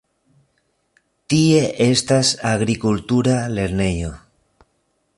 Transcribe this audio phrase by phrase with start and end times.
[1.33, 4.15] Tie estas agrikultura lernejo.